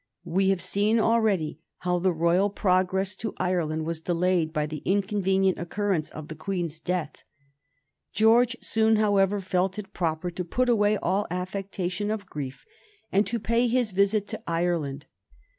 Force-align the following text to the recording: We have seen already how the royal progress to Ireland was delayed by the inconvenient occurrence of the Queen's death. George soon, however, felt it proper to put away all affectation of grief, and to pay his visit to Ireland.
We 0.25 0.49
have 0.49 0.63
seen 0.63 0.97
already 0.99 1.59
how 1.77 1.99
the 1.99 2.11
royal 2.11 2.49
progress 2.49 3.13
to 3.17 3.35
Ireland 3.37 3.85
was 3.85 4.01
delayed 4.01 4.51
by 4.51 4.65
the 4.65 4.81
inconvenient 4.83 5.59
occurrence 5.59 6.09
of 6.09 6.27
the 6.27 6.33
Queen's 6.33 6.79
death. 6.79 7.17
George 8.11 8.57
soon, 8.61 8.95
however, 8.95 9.39
felt 9.39 9.77
it 9.77 9.93
proper 9.93 10.31
to 10.31 10.43
put 10.43 10.69
away 10.69 10.97
all 10.97 11.27
affectation 11.29 12.09
of 12.09 12.25
grief, 12.25 12.65
and 13.11 13.27
to 13.27 13.37
pay 13.37 13.67
his 13.67 13.91
visit 13.91 14.27
to 14.29 14.41
Ireland. 14.47 15.05